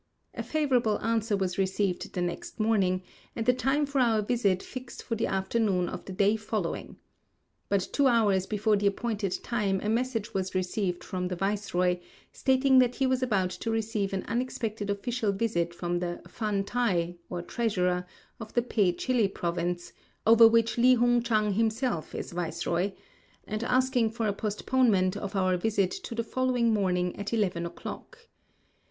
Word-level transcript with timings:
A 0.33 0.41
favorable 0.41 0.99
answer 1.03 1.37
was 1.37 1.59
received 1.59 2.13
the 2.15 2.23
next 2.23 2.59
morning, 2.59 3.03
and 3.35 3.45
the 3.45 3.53
time 3.53 3.85
for 3.85 4.01
our 4.01 4.23
visit 4.23 4.63
fixed 4.63 5.03
for 5.03 5.13
the 5.13 5.27
afternoon 5.27 5.87
of 5.87 6.05
the 6.05 6.11
day 6.11 6.37
following. 6.37 6.97
But 7.69 7.87
two 7.93 8.07
hours 8.07 8.47
before 8.47 8.77
the 8.77 8.87
appointed 8.87 9.37
time 9.43 9.79
a 9.83 9.89
message 9.89 10.33
was 10.33 10.55
received 10.55 11.03
from 11.03 11.27
the 11.27 11.35
viceroy, 11.35 11.99
stating 12.33 12.79
that 12.79 12.95
he 12.95 13.05
was 13.05 13.21
about 13.21 13.51
to 13.51 13.69
receive 13.69 14.11
an 14.11 14.23
unexpected 14.23 14.89
official 14.89 15.31
visit 15.31 15.71
from 15.71 15.99
the 15.99 16.23
phantai, 16.27 17.17
or 17.29 17.43
treasurer, 17.43 18.07
of 18.39 18.55
the 18.55 18.63
Pe 18.63 18.93
chili 18.93 19.27
province 19.27 19.93
(over 20.25 20.47
which 20.47 20.79
Li 20.79 20.95
Hung 20.95 21.21
Chang 21.21 21.53
himself 21.53 22.15
is 22.15 22.31
viceroy), 22.31 22.91
and 23.45 23.63
asking 23.63 24.09
for 24.09 24.25
a 24.27 24.33
postponement 24.33 25.15
of 25.15 25.35
our 25.35 25.57
visit 25.57 25.91
to 25.91 26.15
the 26.15 26.23
following 26.23 26.73
morning 26.73 27.15
at 27.17 27.31
11 27.31 27.67
o'clock. 27.67 28.17